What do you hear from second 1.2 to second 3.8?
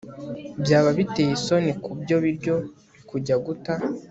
isoni kubyo biryo kujya guta